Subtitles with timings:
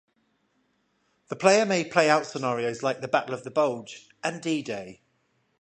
[1.27, 5.03] The player may play out scenarios like the Battle of the Bulge and D-Day.